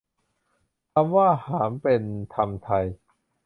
[0.93, 2.03] คำว่า หำ เป็น
[2.33, 2.69] คำไท